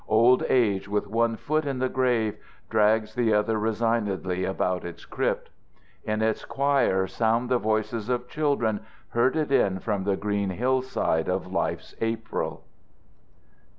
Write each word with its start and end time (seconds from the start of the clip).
Old 0.07 0.43
age 0.49 0.89
with 0.89 1.05
one 1.05 1.35
foot 1.35 1.63
in 1.63 1.77
the 1.77 1.87
grave 1.87 2.35
drags 2.71 3.13
the 3.13 3.35
other 3.35 3.59
resignedly 3.59 4.45
about 4.45 4.83
its 4.83 5.05
crypt. 5.05 5.51
In 6.03 6.23
its 6.23 6.43
choir 6.43 7.05
sound 7.05 7.49
the 7.49 7.59
voices 7.59 8.09
of 8.09 8.27
children 8.27 8.79
herded 9.09 9.51
in 9.51 9.77
from 9.77 10.03
the 10.03 10.17
green 10.17 10.49
hillside 10.49 11.29
of 11.29 11.51
life's 11.53 11.93
April. 12.01 12.63